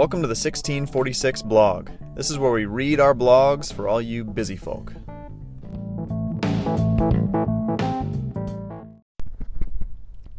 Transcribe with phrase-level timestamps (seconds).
[0.00, 1.90] Welcome to the 1646 blog.
[2.14, 4.94] This is where we read our blogs for all you busy folk.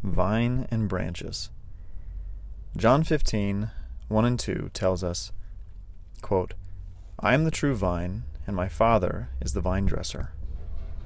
[0.01, 1.51] Vine and branches.
[2.75, 3.69] John 15,
[4.07, 5.31] 1 and 2 tells us,
[6.23, 6.55] quote,
[7.19, 10.31] I am the true vine, and my Father is the vine dresser.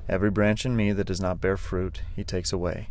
[0.07, 2.87] Every branch in me that does not bear fruit, he takes away,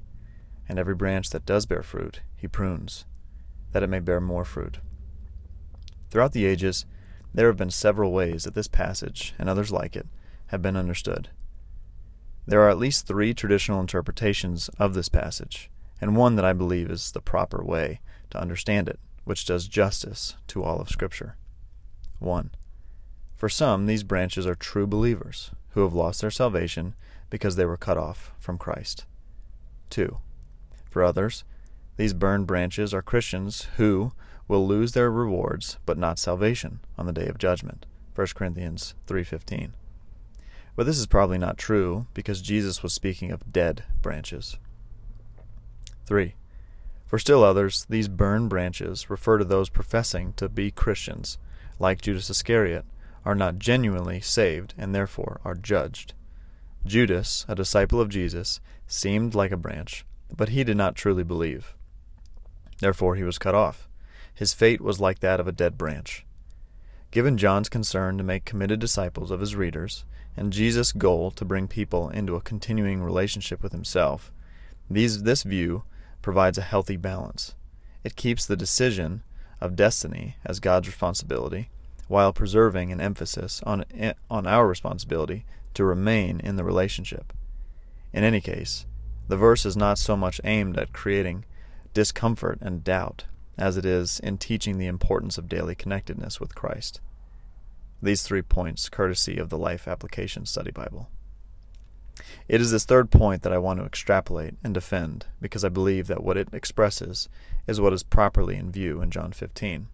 [0.68, 3.06] and every branch that does bear fruit, he prunes,
[3.72, 4.80] that it may bear more fruit.
[6.14, 6.86] Throughout the ages,
[7.34, 10.06] there have been several ways that this passage, and others like it,
[10.46, 11.30] have been understood.
[12.46, 16.88] There are at least three traditional interpretations of this passage, and one that I believe
[16.88, 17.98] is the proper way
[18.30, 21.36] to understand it, which does justice to all of Scripture.
[22.20, 22.52] 1.
[23.34, 26.94] For some, these branches are true believers who have lost their salvation
[27.28, 29.04] because they were cut off from Christ.
[29.90, 30.18] 2.
[30.88, 31.42] For others,
[31.96, 34.12] these burned branches are Christians who,
[34.48, 37.86] will lose their rewards but not salvation on the day of judgment.
[38.14, 39.70] 1 corinthians 3.15
[40.76, 44.58] but this is probably not true because jesus was speaking of dead branches.
[46.06, 46.34] 3
[47.06, 51.38] for still others these burned branches refer to those professing to be christians
[51.78, 52.84] like judas iscariot
[53.24, 56.12] are not genuinely saved and therefore are judged.
[56.84, 60.04] Judas a disciple of jesus seemed like a branch
[60.36, 61.74] but he did not truly believe
[62.84, 63.88] therefore he was cut off
[64.34, 66.26] his fate was like that of a dead branch.
[67.10, 70.04] Given John's concern to make committed disciples of his readers,
[70.36, 74.32] and Jesus' goal to bring people into a continuing relationship with himself,
[74.90, 75.84] these, this view
[76.20, 77.54] provides a healthy balance.
[78.02, 79.22] It keeps the decision
[79.60, 81.70] of destiny as God's responsibility,
[82.08, 83.84] while preserving an emphasis on,
[84.28, 87.32] on our responsibility to remain in the relationship.
[88.12, 88.84] In any case,
[89.28, 91.44] the verse is not so much aimed at creating
[91.94, 93.24] discomfort and doubt
[93.56, 97.00] as it is in teaching the importance of daily connectedness with Christ.
[98.02, 101.08] These three points, courtesy of the Life Application Study Bible.
[102.48, 106.06] It is this third point that I want to extrapolate and defend because I believe
[106.08, 107.28] that what it expresses
[107.66, 109.88] is what is properly in view in John 15.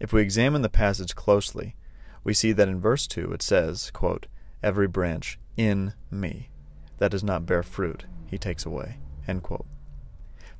[0.00, 1.76] If we examine the passage closely,
[2.24, 4.26] we see that in verse 2 it says, quote,
[4.62, 6.50] Every branch in me
[6.98, 8.98] that does not bear fruit, he takes away.
[9.26, 9.66] End quote.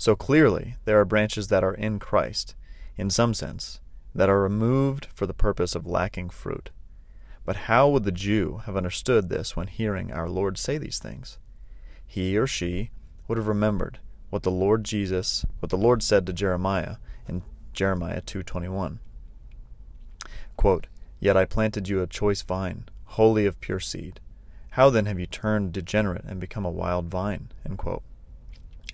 [0.00, 2.54] So clearly, there are branches that are in Christ,
[2.96, 3.80] in some sense,
[4.14, 6.70] that are removed for the purpose of lacking fruit.
[7.44, 11.36] But how would the Jew have understood this when hearing our Lord say these things?
[12.06, 12.92] He or she
[13.28, 13.98] would have remembered
[14.30, 16.96] what the Lord Jesus, what the Lord said to Jeremiah
[17.28, 17.42] in
[17.74, 19.00] Jeremiah 2:21.
[20.56, 20.86] Quote,
[21.18, 24.18] "Yet I planted you a choice vine, wholly of pure seed.
[24.70, 28.02] How then have you turned degenerate and become a wild vine?" End quote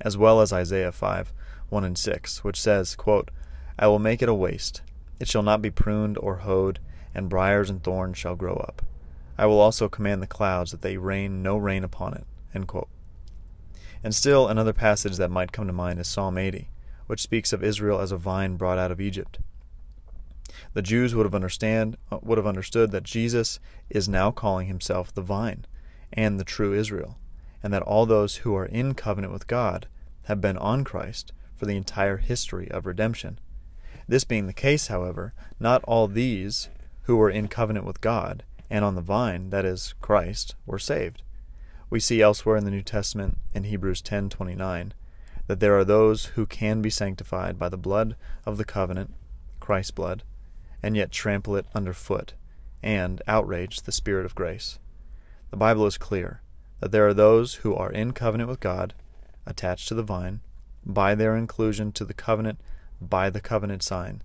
[0.00, 1.32] as well as Isaiah 5
[1.68, 3.30] 1 and 6, which says, quote,
[3.78, 4.82] I will make it a waste.
[5.18, 6.78] It shall not be pruned or hoed,
[7.14, 8.82] and briers and thorns shall grow up.
[9.38, 12.24] I will also command the clouds that they rain no rain upon it.
[14.02, 16.70] And still another passage that might come to mind is Psalm 80,
[17.06, 19.38] which speaks of Israel as a vine brought out of Egypt.
[20.72, 23.58] The Jews would have understand would have understood that Jesus
[23.90, 25.64] is now calling himself the vine
[26.12, 27.18] and the true Israel
[27.66, 29.88] and that all those who are in covenant with God
[30.26, 33.40] have been on Christ for the entire history of redemption.
[34.06, 36.68] This being the case, however, not all these
[37.02, 41.24] who were in covenant with God and on the vine, that is, Christ, were saved.
[41.90, 44.92] We see elsewhere in the New Testament, in Hebrews 10:29,
[45.48, 49.12] that there are those who can be sanctified by the blood of the covenant,
[49.58, 50.22] Christ's blood,
[50.84, 52.34] and yet trample it underfoot
[52.80, 54.78] and outrage the Spirit of grace.
[55.50, 56.42] The Bible is clear
[56.80, 58.94] that there are those who are in covenant with God,
[59.46, 60.40] attached to the vine,
[60.84, 62.60] by their inclusion to the covenant
[63.00, 64.22] by the covenant sign,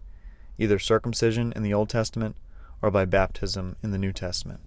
[0.57, 2.35] either circumcision in the Old Testament
[2.81, 4.59] or by baptism in the New Testament,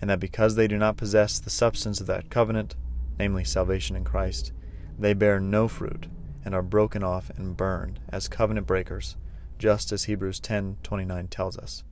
[0.00, 2.74] and that because they do not possess the substance of that covenant,
[3.18, 4.52] namely salvation in Christ,
[4.98, 6.06] they bear no fruit
[6.44, 9.16] and are broken off and burned as covenant breakers,
[9.58, 11.84] just as Hebrews 10:29 tells us.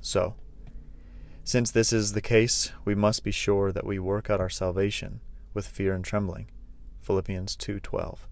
[0.00, 0.34] So,
[1.50, 5.20] since this is the case, we must be sure that we work out our salvation
[5.52, 6.48] with fear and trembling.
[7.00, 8.28] Philippians 2:12.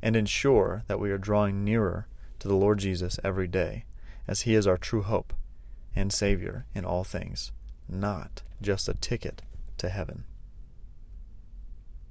[0.00, 2.08] And ensure that we are drawing nearer
[2.38, 3.84] to the Lord Jesus every day,
[4.26, 5.34] as he is our true hope
[5.94, 7.52] and savior in all things,
[7.86, 9.42] not just a ticket
[9.76, 10.24] to heaven.